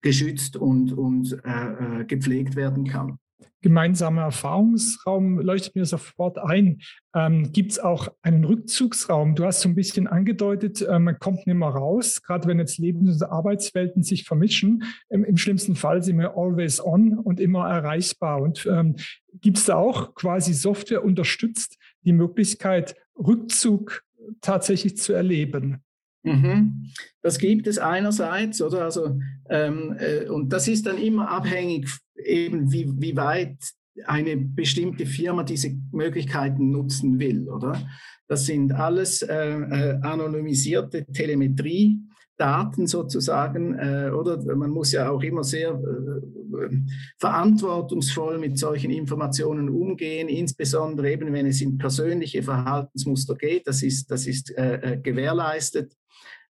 geschützt 0.03 0.57
und, 0.57 0.93
und 0.93 1.33
äh, 1.45 2.05
gepflegt 2.05 2.57
werden 2.57 2.85
kann 2.85 3.19
gemeinsamer 3.63 4.23
Erfahrungsraum 4.23 5.39
leuchtet 5.41 5.75
mir 5.75 5.85
sofort 5.85 6.39
ein. 6.39 6.81
Ähm, 7.15 7.53
Gibt 7.53 7.73
es 7.73 7.79
auch 7.79 8.09
einen 8.23 8.45
Rückzugsraum? 8.45 9.35
Du 9.35 9.45
hast 9.45 9.61
so 9.61 9.69
ein 9.69 9.75
bisschen 9.75 10.07
angedeutet, 10.07 10.83
äh, 10.83 10.99
man 10.99 11.19
kommt 11.19 11.47
nicht 11.47 11.57
mehr 11.57 11.69
raus, 11.69 12.23
gerade 12.23 12.49
wenn 12.49 12.59
jetzt 12.59 12.79
Lebens- 12.79 13.23
und 13.23 13.31
Arbeitswelten 13.31 14.03
sich 14.03 14.25
vermischen. 14.25 14.85
Im, 15.09 15.25
Im, 15.25 15.37
schlimmsten 15.37 15.77
Fall 15.77 16.03
sind 16.03 16.19
wir 16.19 16.37
always 16.37 16.83
on 16.85 17.19
und 17.19 17.41
immer 17.41 17.69
erreichbar. 17.69 18.41
Und 18.41 18.67
ähm, 18.67 18.97
gibt 19.35 19.59
es 19.59 19.65
da 19.65 19.77
auch 19.77 20.15
quasi 20.15 20.55
Software 20.55 21.05
unterstützt 21.05 21.77
die 22.05 22.13
Möglichkeit, 22.13 22.95
Rückzug 23.19 24.03
tatsächlich 24.41 24.97
zu 24.97 25.13
erleben? 25.13 25.83
Mhm. 26.23 26.87
Das 27.23 27.39
gibt 27.39 27.67
es 27.67 27.79
einerseits, 27.79 28.61
oder? 28.61 28.85
Also, 28.85 29.19
ähm, 29.49 29.97
äh, 29.99 30.29
und 30.29 30.53
das 30.53 30.69
ist 30.69 30.87
dann 30.87 30.99
immer 30.99 31.31
abhängig, 31.31 31.89
eben 32.17 32.71
wie, 32.73 32.93
wie 32.99 33.17
weit 33.17 33.57
eine 34.05 34.37
bestimmte 34.37 35.07
Firma 35.07 35.43
diese 35.43 35.71
Möglichkeiten 35.93 36.71
nutzen 36.71 37.19
will, 37.19 37.49
oder? 37.49 37.81
Das 38.29 38.47
sind 38.47 38.73
alles 38.73 39.23
äh, 39.23 39.35
äh, 39.35 39.99
anonymisierte 40.03 41.05
Telemetrie. 41.07 42.01
Daten 42.41 42.87
sozusagen, 42.87 43.75
äh, 43.79 44.11
oder 44.11 44.43
man 44.57 44.71
muss 44.71 44.93
ja 44.93 45.11
auch 45.11 45.23
immer 45.23 45.45
sehr 45.45 45.73
äh, 45.73 46.77
verantwortungsvoll 47.19 48.39
mit 48.39 48.59
solchen 48.59 48.91
Informationen 48.91 49.69
umgehen, 49.69 50.27
insbesondere 50.29 51.13
eben 51.13 51.35
wenn 51.35 51.45
es 51.45 51.61
in 51.61 51.77
persönliche 51.77 52.43
Verhaltensmuster 52.43 53.35
geht, 53.35 53.67
das 53.67 53.83
ist, 53.83 54.11
das 54.11 54.27
ist 54.27 54.57
äh, 54.57 54.95
äh 54.95 54.97
gewährleistet. 54.97 55.93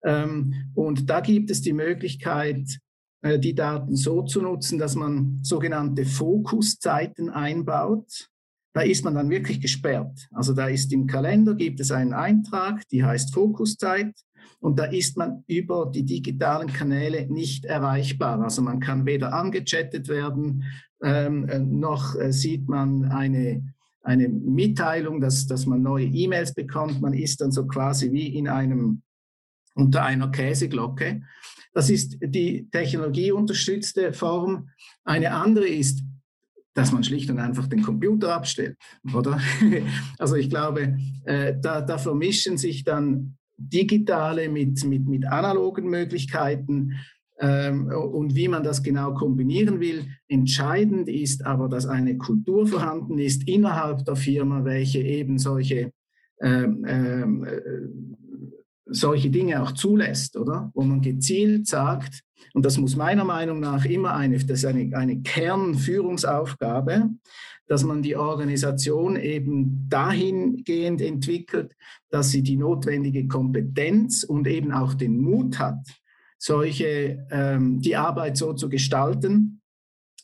Ähm, 0.05 0.73
und 0.75 1.09
da 1.11 1.21
gibt 1.21 1.50
es 1.50 1.61
die 1.61 1.73
Möglichkeit, 1.73 2.78
äh, 3.23 3.38
die 3.38 3.55
Daten 3.55 3.97
so 3.97 4.23
zu 4.23 4.43
nutzen, 4.43 4.78
dass 4.78 4.95
man 4.95 5.40
sogenannte 5.43 6.05
Fokuszeiten 6.05 7.31
einbaut. 7.31 8.28
Da 8.75 8.83
ist 8.83 9.05
man 9.05 9.14
dann 9.14 9.31
wirklich 9.31 9.61
gesperrt. 9.61 10.28
Also 10.33 10.52
da 10.52 10.69
ist 10.69 10.93
im 10.93 11.07
Kalender, 11.07 11.55
gibt 11.55 11.81
es 11.81 11.90
einen 11.90 12.12
Eintrag, 12.12 12.87
die 12.88 13.05
heißt 13.05 13.35
Fokuszeit. 13.35 14.14
Und 14.61 14.78
da 14.78 14.85
ist 14.85 15.17
man 15.17 15.45
über 15.47 15.90
die 15.93 16.05
digitalen 16.05 16.69
Kanäle 16.69 17.26
nicht 17.33 17.64
erreichbar. 17.64 18.40
Also 18.43 18.62
man 18.62 18.81
kann 18.81 19.07
weder 19.07 19.33
angechattet 19.33 20.09
werden, 20.09 20.64
ähm, 21.02 21.49
äh, 21.49 21.59
noch 21.59 22.17
äh, 22.17 22.33
sieht 22.33 22.69
man 22.69 23.05
eine, 23.05 23.64
eine 24.02 24.28
Mitteilung, 24.28 25.21
dass, 25.21 25.47
dass 25.47 25.67
man 25.67 25.83
neue 25.83 26.07
E-Mails 26.07 26.55
bekommt. 26.55 27.00
Man 27.00 27.12
ist 27.12 27.40
dann 27.40 27.52
so 27.52 27.67
quasi 27.67 28.11
wie 28.11 28.37
in 28.37 28.49
einem 28.49 29.02
unter 29.79 30.05
einer 30.05 30.29
Käseglocke. 30.31 31.23
Das 31.73 31.89
ist 31.89 32.19
die 32.21 32.69
technologieunterstützte 32.71 34.13
Form. 34.13 34.71
Eine 35.05 35.33
andere 35.33 35.69
ist, 35.69 36.03
dass 36.75 36.93
man 36.93 37.05
schlicht 37.05 37.31
und 37.31 37.39
einfach 37.39 37.67
den 37.67 37.83
Computer 37.83 38.35
abstellt, 38.35 38.77
oder? 39.15 39.41
Also 40.19 40.37
ich 40.37 40.51
glaube, 40.51 40.99
äh, 41.25 41.55
da, 41.61 41.81
da 41.81 41.99
vermischen 41.99 42.59
sich 42.59 42.85
dann 42.85 43.37
digitale 43.57 44.49
mit, 44.49 44.85
mit, 44.85 45.07
mit 45.07 45.27
analogen 45.27 45.89
Möglichkeiten 45.89 46.95
ähm, 47.41 47.87
und 47.87 48.35
wie 48.35 48.49
man 48.49 48.63
das 48.63 48.83
genau 48.83 49.15
kombinieren 49.15 49.81
will. 49.81 50.07
Entscheidend 50.29 51.09
ist 51.09 51.45
aber, 51.45 51.69
dass 51.69 51.87
eine 51.87 52.17
Kultur 52.17 52.67
vorhanden 52.67 53.19
ist 53.19 53.49
innerhalb 53.49 54.05
der 54.05 54.17
Firma, 54.17 54.65
welche 54.65 55.01
eben 55.01 55.39
solche 55.39 55.93
ähm, 56.41 56.85
ähm, 56.87 57.45
äh, 57.45 58.58
solche 58.88 59.30
Dinge 59.30 59.62
auch 59.62 59.73
zulässt, 59.73 60.37
oder? 60.37 60.71
Wo 60.75 60.83
man 60.83 61.00
gezielt 61.00 61.66
sagt, 61.66 62.23
und 62.54 62.64
das 62.64 62.78
muss 62.78 62.97
meiner 62.97 63.25
Meinung 63.25 63.61
nach 63.61 63.85
immer 63.85 64.14
eine, 64.14 64.38
das 64.38 64.61
ist 64.61 64.64
eine, 64.64 64.97
eine 64.97 65.21
Kernführungsaufgabe, 65.21 67.11
dass 67.66 67.85
man 67.85 68.02
die 68.02 68.16
Organisation 68.16 69.16
eben 69.16 69.87
dahingehend 69.88 71.02
entwickelt, 71.02 71.76
dass 72.11 72.30
sie 72.30 72.42
die 72.42 72.57
notwendige 72.57 73.28
Kompetenz 73.28 74.25
und 74.25 74.47
eben 74.47 74.73
auch 74.73 74.95
den 74.95 75.21
Mut 75.21 75.59
hat, 75.59 75.87
solche, 76.38 77.26
ähm, 77.30 77.80
die 77.80 77.97
Arbeit 77.97 78.37
so 78.37 78.54
zu 78.54 78.68
gestalten, 78.68 79.61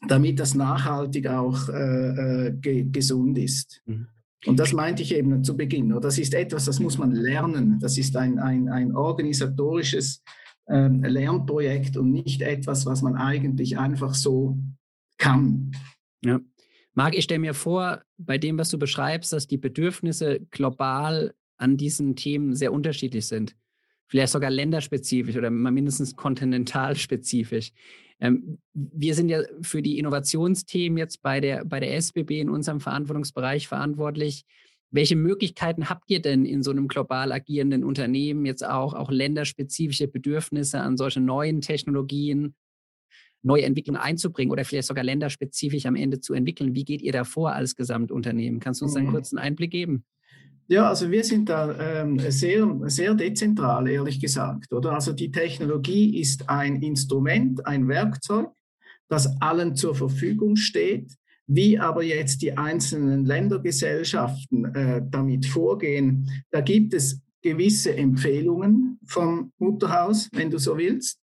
damit 0.08 0.40
das 0.40 0.54
nachhaltig 0.54 1.26
auch 1.26 1.68
äh, 1.68 2.46
äh, 2.46 2.52
ge 2.52 2.84
gesund 2.90 3.36
ist. 3.38 3.82
Mhm. 3.86 4.08
Und 4.46 4.58
das 4.58 4.72
meinte 4.72 5.02
ich 5.02 5.14
eben 5.14 5.42
zu 5.42 5.56
Beginn. 5.56 5.88
Das 6.00 6.18
ist 6.18 6.34
etwas, 6.34 6.66
das 6.66 6.80
muss 6.80 6.98
man 6.98 7.12
lernen. 7.12 7.78
Das 7.80 7.96
ist 7.96 8.16
ein, 8.16 8.38
ein, 8.38 8.68
ein 8.68 8.94
organisatorisches 8.94 10.22
ähm, 10.68 11.02
Lernprojekt 11.02 11.96
und 11.96 12.10
nicht 12.10 12.42
etwas, 12.42 12.86
was 12.86 13.02
man 13.02 13.16
eigentlich 13.16 13.78
einfach 13.78 14.14
so 14.14 14.58
kann. 15.18 15.72
Ja. 16.24 16.40
Marc, 16.94 17.16
ich 17.16 17.24
stelle 17.24 17.40
mir 17.40 17.54
vor, 17.54 18.02
bei 18.18 18.38
dem, 18.38 18.58
was 18.58 18.68
du 18.70 18.78
beschreibst, 18.78 19.32
dass 19.32 19.46
die 19.46 19.58
Bedürfnisse 19.58 20.40
global 20.50 21.34
an 21.56 21.76
diesen 21.76 22.14
Themen 22.14 22.54
sehr 22.54 22.72
unterschiedlich 22.72 23.26
sind. 23.26 23.56
Vielleicht 24.14 24.32
sogar 24.32 24.50
länderspezifisch 24.50 25.36
oder 25.36 25.50
mindestens 25.50 26.14
kontinentalspezifisch. 26.14 27.72
Ähm, 28.20 28.58
wir 28.72 29.12
sind 29.12 29.28
ja 29.28 29.42
für 29.60 29.82
die 29.82 29.98
Innovationsthemen 29.98 30.98
jetzt 30.98 31.20
bei 31.20 31.40
der, 31.40 31.64
bei 31.64 31.80
der 31.80 31.96
SBB 31.96 32.38
in 32.38 32.48
unserem 32.48 32.78
Verantwortungsbereich 32.78 33.66
verantwortlich. 33.66 34.44
Welche 34.92 35.16
Möglichkeiten 35.16 35.90
habt 35.90 36.08
ihr 36.12 36.22
denn 36.22 36.46
in 36.46 36.62
so 36.62 36.70
einem 36.70 36.86
global 36.86 37.32
agierenden 37.32 37.82
Unternehmen 37.82 38.46
jetzt 38.46 38.64
auch, 38.64 38.94
auch 38.94 39.10
länderspezifische 39.10 40.06
Bedürfnisse 40.06 40.78
an 40.78 40.96
solche 40.96 41.18
neuen 41.18 41.60
Technologien, 41.60 42.54
neue 43.42 43.64
Entwicklungen 43.64 44.00
einzubringen 44.00 44.52
oder 44.52 44.64
vielleicht 44.64 44.86
sogar 44.86 45.02
länderspezifisch 45.02 45.86
am 45.86 45.96
Ende 45.96 46.20
zu 46.20 46.34
entwickeln? 46.34 46.76
Wie 46.76 46.84
geht 46.84 47.02
ihr 47.02 47.10
da 47.10 47.24
vor 47.24 47.52
als 47.52 47.74
Gesamtunternehmen? 47.74 48.60
Kannst 48.60 48.80
du 48.80 48.84
uns 48.84 48.94
einen 48.94 49.08
mhm. 49.08 49.12
kurzen 49.12 49.38
Einblick 49.38 49.72
geben? 49.72 50.04
Ja, 50.66 50.88
also 50.88 51.10
wir 51.10 51.24
sind 51.24 51.48
da 51.50 51.78
ähm, 51.78 52.18
sehr, 52.18 52.66
sehr 52.86 53.14
dezentral, 53.14 53.86
ehrlich 53.88 54.18
gesagt. 54.18 54.72
Oder? 54.72 54.92
Also 54.92 55.12
die 55.12 55.30
Technologie 55.30 56.18
ist 56.18 56.48
ein 56.48 56.80
Instrument, 56.82 57.66
ein 57.66 57.86
Werkzeug, 57.86 58.48
das 59.08 59.40
allen 59.40 59.76
zur 59.76 59.94
Verfügung 59.94 60.56
steht. 60.56 61.12
Wie 61.46 61.78
aber 61.78 62.02
jetzt 62.02 62.40
die 62.40 62.56
einzelnen 62.56 63.26
Ländergesellschaften 63.26 64.64
äh, 64.74 65.02
damit 65.10 65.44
vorgehen, 65.44 66.30
da 66.50 66.62
gibt 66.62 66.94
es 66.94 67.20
gewisse 67.42 67.94
Empfehlungen 67.94 68.98
vom 69.04 69.52
Mutterhaus, 69.58 70.30
wenn 70.32 70.50
du 70.50 70.56
so 70.56 70.78
willst. 70.78 71.20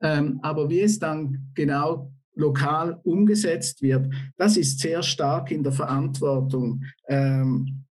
Ähm, 0.00 0.38
aber 0.42 0.70
wie 0.70 0.82
es 0.82 1.00
dann 1.00 1.50
genau 1.54 2.12
lokal 2.36 3.00
umgesetzt 3.02 3.82
wird, 3.82 4.08
das 4.36 4.56
ist 4.56 4.78
sehr 4.78 5.02
stark 5.02 5.50
in 5.50 5.64
der 5.64 5.72
Verantwortung 5.72 6.84
ähm, 7.08 7.85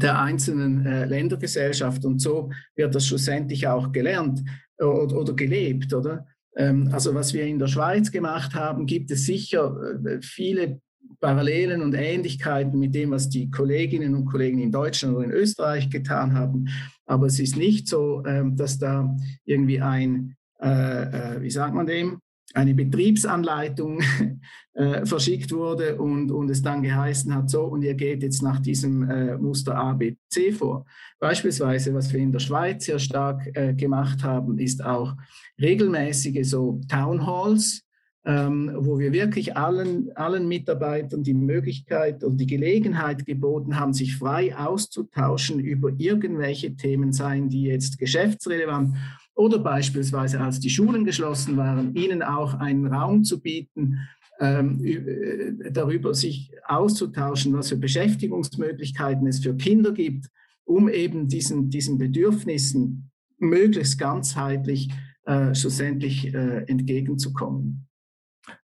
der 0.00 0.20
einzelnen 0.20 0.86
äh, 0.86 1.04
Ländergesellschaft. 1.06 2.04
Und 2.04 2.20
so 2.20 2.50
wird 2.76 2.94
das 2.94 3.06
schlussendlich 3.06 3.66
auch 3.66 3.92
gelernt 3.92 4.42
oder, 4.78 5.16
oder 5.16 5.32
gelebt, 5.34 5.92
oder? 5.92 6.26
Ähm, 6.56 6.88
also 6.92 7.14
was 7.14 7.34
wir 7.34 7.44
in 7.44 7.58
der 7.58 7.68
Schweiz 7.68 8.10
gemacht 8.10 8.54
haben, 8.54 8.86
gibt 8.86 9.10
es 9.10 9.26
sicher 9.26 9.76
äh, 10.04 10.20
viele 10.22 10.80
Parallelen 11.20 11.82
und 11.82 11.94
Ähnlichkeiten 11.94 12.78
mit 12.78 12.94
dem, 12.94 13.10
was 13.10 13.28
die 13.28 13.50
Kolleginnen 13.50 14.14
und 14.14 14.26
Kollegen 14.26 14.58
in 14.58 14.72
Deutschland 14.72 15.16
oder 15.16 15.24
in 15.24 15.30
Österreich 15.30 15.90
getan 15.90 16.34
haben. 16.34 16.68
Aber 17.06 17.26
es 17.26 17.38
ist 17.38 17.56
nicht 17.56 17.88
so, 17.88 18.22
ähm, 18.26 18.56
dass 18.56 18.78
da 18.78 19.16
irgendwie 19.44 19.80
ein, 19.80 20.36
äh, 20.60 21.36
äh, 21.36 21.42
wie 21.42 21.50
sagt 21.50 21.74
man 21.74 21.86
dem, 21.86 22.18
eine 22.54 22.74
Betriebsanleitung 22.74 24.00
äh, 24.74 25.04
verschickt 25.04 25.52
wurde 25.52 25.96
und, 25.96 26.30
und 26.30 26.50
es 26.50 26.62
dann 26.62 26.82
geheißen 26.82 27.34
hat, 27.34 27.50
so, 27.50 27.64
und 27.64 27.82
ihr 27.82 27.94
geht 27.94 28.22
jetzt 28.22 28.42
nach 28.42 28.60
diesem 28.60 29.08
äh, 29.10 29.36
Muster 29.36 29.76
A, 29.76 29.92
B, 29.92 30.14
C 30.30 30.52
vor. 30.52 30.86
Beispielsweise, 31.18 31.92
was 31.94 32.12
wir 32.12 32.20
in 32.20 32.32
der 32.32 32.38
Schweiz 32.38 32.84
sehr 32.84 32.98
stark 32.98 33.42
äh, 33.54 33.74
gemacht 33.74 34.22
haben, 34.22 34.58
ist 34.58 34.84
auch 34.84 35.14
regelmäßige 35.60 36.48
so 36.48 36.80
Town 36.88 37.26
Halls, 37.26 37.83
ähm, 38.26 38.70
wo 38.78 38.98
wir 38.98 39.12
wirklich 39.12 39.56
allen, 39.56 40.10
allen 40.16 40.48
Mitarbeitern 40.48 41.22
die 41.22 41.34
Möglichkeit 41.34 42.24
und 42.24 42.38
die 42.38 42.46
Gelegenheit 42.46 43.26
geboten 43.26 43.78
haben, 43.78 43.92
sich 43.92 44.16
frei 44.16 44.56
auszutauschen 44.56 45.60
über 45.60 45.90
irgendwelche 45.98 46.74
Themen, 46.74 47.12
seien 47.12 47.50
die 47.50 47.64
jetzt 47.64 47.98
geschäftsrelevant 47.98 48.96
oder 49.34 49.58
beispielsweise, 49.58 50.40
als 50.40 50.60
die 50.60 50.70
Schulen 50.70 51.04
geschlossen 51.04 51.56
waren, 51.56 51.94
ihnen 51.94 52.22
auch 52.22 52.54
einen 52.54 52.86
Raum 52.86 53.24
zu 53.24 53.40
bieten, 53.40 53.98
ähm, 54.40 54.82
äh, 54.84 55.70
darüber 55.70 56.14
sich 56.14 56.50
auszutauschen, 56.66 57.52
was 57.52 57.68
für 57.68 57.76
Beschäftigungsmöglichkeiten 57.76 59.26
es 59.26 59.40
für 59.40 59.54
Kinder 59.54 59.92
gibt, 59.92 60.30
um 60.64 60.88
eben 60.88 61.28
diesen, 61.28 61.68
diesen 61.68 61.98
Bedürfnissen 61.98 63.10
möglichst 63.38 63.98
ganzheitlich 63.98 64.90
äh, 65.26 65.54
schlussendlich 65.54 66.32
äh, 66.32 66.64
entgegenzukommen. 66.66 67.86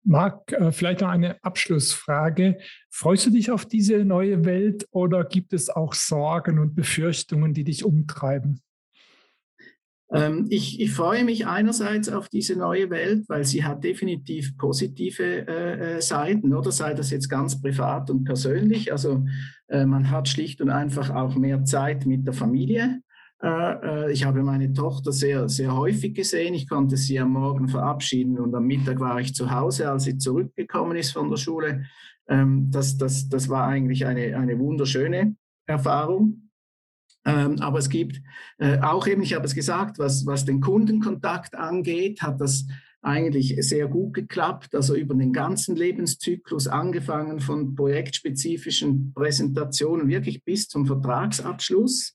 Marc, 0.04 0.52
äh, 0.52 0.70
vielleicht 0.70 1.00
noch 1.00 1.08
eine 1.08 1.42
Abschlussfrage. 1.42 2.58
Freust 2.90 3.26
du 3.26 3.30
dich 3.30 3.50
auf 3.50 3.66
diese 3.66 4.04
neue 4.04 4.44
Welt 4.44 4.86
oder 4.90 5.24
gibt 5.24 5.52
es 5.52 5.70
auch 5.70 5.94
Sorgen 5.94 6.58
und 6.58 6.74
Befürchtungen, 6.74 7.54
die 7.54 7.64
dich 7.64 7.84
umtreiben? 7.84 8.60
Ähm, 10.12 10.46
ich, 10.50 10.80
ich, 10.80 10.92
freue 10.92 11.24
mich 11.24 11.46
einerseits 11.46 12.08
auf 12.08 12.28
diese 12.28 12.56
neue 12.56 12.90
Welt, 12.90 13.24
weil 13.28 13.44
sie 13.44 13.64
hat 13.64 13.82
definitiv 13.82 14.56
positive 14.56 15.48
äh, 15.48 15.96
äh, 15.96 16.00
Seiten, 16.02 16.54
oder 16.54 16.70
sei 16.70 16.94
das 16.94 17.10
jetzt 17.10 17.28
ganz 17.28 17.60
privat 17.60 18.10
und 18.10 18.24
persönlich. 18.24 18.92
Also 18.92 19.24
äh, 19.68 19.86
man 19.86 20.10
hat 20.10 20.28
schlicht 20.28 20.60
und 20.60 20.70
einfach 20.70 21.10
auch 21.10 21.34
mehr 21.34 21.64
Zeit 21.64 22.04
mit 22.04 22.26
der 22.26 22.34
Familie. 22.34 23.00
Äh, 23.42 23.48
äh, 24.06 24.12
ich 24.12 24.24
habe 24.24 24.42
meine 24.42 24.72
Tochter 24.72 25.12
sehr, 25.12 25.48
sehr 25.48 25.76
häufig 25.76 26.14
gesehen. 26.14 26.54
Ich 26.54 26.68
konnte 26.68 26.96
sie 26.96 27.18
am 27.18 27.32
Morgen 27.32 27.68
verabschieden 27.68 28.38
und 28.38 28.54
am 28.54 28.66
Mittag 28.66 29.00
war 29.00 29.20
ich 29.20 29.34
zu 29.34 29.50
Hause, 29.50 29.90
als 29.90 30.04
sie 30.04 30.18
zurückgekommen 30.18 30.96
ist 30.96 31.12
von 31.12 31.30
der 31.30 31.36
Schule. 31.36 31.84
Ähm, 32.28 32.70
das, 32.70 32.96
das, 32.96 33.28
das 33.28 33.48
war 33.48 33.66
eigentlich 33.66 34.06
eine, 34.06 34.36
eine 34.36 34.58
wunderschöne 34.58 35.36
Erfahrung. 35.66 36.50
Ähm, 37.26 37.58
aber 37.60 37.78
es 37.78 37.88
gibt 37.88 38.20
äh, 38.58 38.78
auch 38.80 39.06
eben, 39.06 39.22
ich 39.22 39.34
habe 39.34 39.46
es 39.46 39.54
gesagt, 39.54 39.98
was, 39.98 40.26
was 40.26 40.44
den 40.44 40.60
Kundenkontakt 40.60 41.54
angeht, 41.54 42.22
hat 42.22 42.40
das 42.40 42.66
eigentlich 43.00 43.56
sehr 43.60 43.88
gut 43.88 44.14
geklappt. 44.14 44.74
Also 44.74 44.94
über 44.94 45.14
den 45.14 45.32
ganzen 45.32 45.76
Lebenszyklus, 45.76 46.66
angefangen 46.66 47.40
von 47.40 47.74
projektspezifischen 47.74 49.12
Präsentationen, 49.14 50.08
wirklich 50.08 50.44
bis 50.44 50.68
zum 50.68 50.86
Vertragsabschluss, 50.86 52.14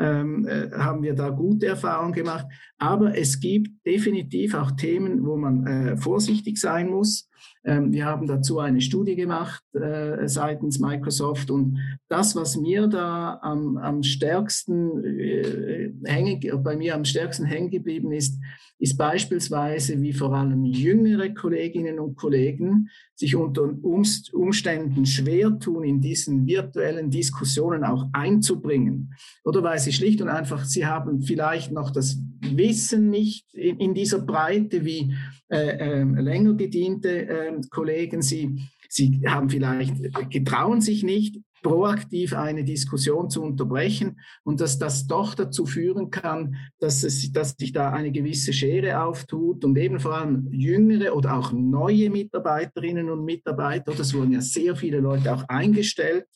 ähm, 0.00 0.48
äh, 0.48 0.70
haben 0.72 1.02
wir 1.02 1.14
da 1.14 1.28
gute 1.28 1.66
Erfahrungen 1.66 2.12
gemacht. 2.12 2.46
Aber 2.78 3.16
es 3.16 3.38
gibt 3.38 3.86
definitiv 3.86 4.54
auch 4.54 4.72
Themen, 4.72 5.24
wo 5.24 5.36
man 5.36 5.66
äh, 5.66 5.96
vorsichtig 5.96 6.58
sein 6.58 6.88
muss. 6.88 7.29
Ähm, 7.64 7.92
wir 7.92 8.06
haben 8.06 8.26
dazu 8.26 8.58
eine 8.58 8.80
Studie 8.80 9.16
gemacht 9.16 9.62
äh, 9.74 10.26
seitens 10.28 10.78
Microsoft 10.78 11.50
und 11.50 11.78
das, 12.08 12.34
was 12.36 12.56
mir 12.56 12.86
da 12.86 13.38
am, 13.42 13.76
am 13.76 14.02
stärksten 14.02 15.04
äh, 15.04 15.92
hängen, 16.04 16.40
bei 16.62 16.76
mir 16.76 16.94
am 16.94 17.04
stärksten 17.04 17.44
hängen 17.44 17.70
geblieben 17.70 18.12
ist, 18.12 18.38
ist 18.80 18.96
beispielsweise, 18.96 20.00
wie 20.00 20.14
vor 20.14 20.32
allem 20.34 20.64
jüngere 20.64 21.28
Kolleginnen 21.34 22.00
und 22.00 22.16
Kollegen 22.16 22.88
sich 23.14 23.36
unter 23.36 23.70
Umständen 23.82 25.04
schwer 25.04 25.58
tun, 25.58 25.84
in 25.84 26.00
diesen 26.00 26.46
virtuellen 26.46 27.10
Diskussionen 27.10 27.84
auch 27.84 28.06
einzubringen. 28.14 29.12
Oder 29.44 29.62
weil 29.62 29.78
sie 29.78 29.92
schlicht 29.92 30.22
und 30.22 30.28
einfach, 30.28 30.64
sie 30.64 30.86
haben 30.86 31.20
vielleicht 31.20 31.70
noch 31.70 31.90
das 31.90 32.18
Wissen 32.40 33.10
nicht 33.10 33.52
in, 33.52 33.78
in 33.78 33.92
dieser 33.92 34.20
Breite 34.20 34.86
wie 34.86 35.14
äh, 35.50 36.00
äh, 36.00 36.02
länger 36.02 36.54
gediente 36.54 37.28
äh, 37.30 37.60
Kollegen. 37.70 38.22
Sie, 38.22 38.60
sie 38.88 39.20
haben 39.26 39.48
vielleicht, 39.48 39.94
getrauen 40.30 40.80
sich 40.80 41.02
nicht, 41.02 41.36
proaktiv 41.62 42.32
eine 42.32 42.64
Diskussion 42.64 43.28
zu 43.28 43.42
unterbrechen 43.42 44.20
und 44.44 44.60
dass 44.60 44.78
das 44.78 45.06
doch 45.06 45.34
dazu 45.34 45.66
führen 45.66 46.10
kann, 46.10 46.56
dass, 46.78 47.02
es, 47.04 47.30
dass 47.32 47.54
sich 47.58 47.72
da 47.72 47.90
eine 47.90 48.12
gewisse 48.12 48.52
Schere 48.52 49.02
auftut 49.02 49.64
und 49.64 49.76
eben 49.76 50.00
vor 50.00 50.14
allem 50.14 50.48
jüngere 50.52 51.14
oder 51.14 51.36
auch 51.36 51.52
neue 51.52 52.10
Mitarbeiterinnen 52.10 53.10
und 53.10 53.24
Mitarbeiter, 53.24 53.92
das 53.94 54.14
wurden 54.14 54.32
ja 54.32 54.40
sehr 54.40 54.76
viele 54.76 55.00
Leute 55.00 55.34
auch 55.34 55.44
eingestellt 55.48 56.26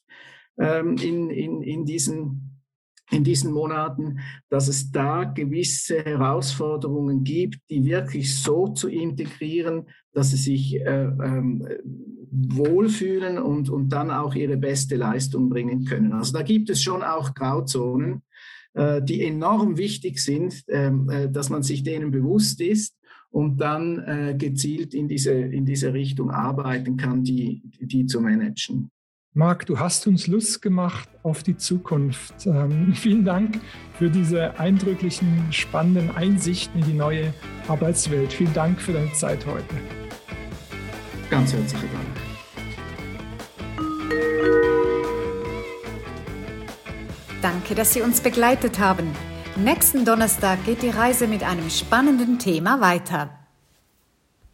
ähm, 0.58 0.96
in, 1.02 1.30
in, 1.30 1.62
in 1.62 1.84
diesen 1.84 2.53
in 3.10 3.24
diesen 3.24 3.52
Monaten, 3.52 4.20
dass 4.48 4.68
es 4.68 4.90
da 4.90 5.24
gewisse 5.24 5.98
Herausforderungen 6.04 7.22
gibt, 7.22 7.58
die 7.70 7.84
wirklich 7.84 8.34
so 8.34 8.68
zu 8.68 8.88
integrieren, 8.88 9.86
dass 10.12 10.30
sie 10.30 10.36
sich 10.36 10.76
äh, 10.76 11.04
ähm, 11.04 11.66
wohlfühlen 12.30 13.38
und, 13.38 13.68
und 13.68 13.90
dann 13.90 14.10
auch 14.10 14.34
ihre 14.34 14.56
beste 14.56 14.96
Leistung 14.96 15.48
bringen 15.48 15.84
können. 15.84 16.12
Also 16.12 16.32
da 16.32 16.42
gibt 16.42 16.70
es 16.70 16.82
schon 16.82 17.02
auch 17.02 17.34
Grauzonen, 17.34 18.22
äh, 18.74 19.02
die 19.02 19.22
enorm 19.22 19.76
wichtig 19.76 20.20
sind, 20.20 20.64
ähm, 20.68 21.08
äh, 21.10 21.30
dass 21.30 21.50
man 21.50 21.62
sich 21.62 21.82
denen 21.82 22.10
bewusst 22.10 22.60
ist 22.60 22.96
und 23.30 23.60
dann 23.60 23.98
äh, 23.98 24.34
gezielt 24.36 24.94
in 24.94 25.08
diese, 25.08 25.32
in 25.32 25.66
diese 25.66 25.92
Richtung 25.92 26.30
arbeiten 26.30 26.96
kann, 26.96 27.22
die, 27.22 27.62
die 27.80 28.06
zu 28.06 28.20
managen. 28.20 28.90
Marc, 29.36 29.66
du 29.66 29.80
hast 29.80 30.06
uns 30.06 30.28
Lust 30.28 30.62
gemacht 30.62 31.08
auf 31.24 31.42
die 31.42 31.56
Zukunft. 31.56 32.46
Ähm, 32.46 32.94
vielen 32.94 33.24
Dank 33.24 33.60
für 33.98 34.08
diese 34.08 34.60
eindrücklichen, 34.60 35.48
spannenden 35.50 36.14
Einsichten 36.14 36.80
in 36.80 36.86
die 36.86 36.94
neue 36.94 37.34
Arbeitswelt. 37.66 38.32
Vielen 38.32 38.54
Dank 38.54 38.80
für 38.80 38.92
deine 38.92 39.12
Zeit 39.12 39.44
heute. 39.44 39.74
Ganz 41.30 41.52
herzlichen 41.52 41.88
Dank. 41.90 42.06
Danke, 47.42 47.74
dass 47.74 47.92
Sie 47.92 48.02
uns 48.02 48.20
begleitet 48.20 48.78
haben. 48.78 49.10
Nächsten 49.56 50.04
Donnerstag 50.04 50.64
geht 50.64 50.82
die 50.82 50.90
Reise 50.90 51.26
mit 51.26 51.42
einem 51.42 51.70
spannenden 51.70 52.38
Thema 52.38 52.80
weiter. 52.80 53.43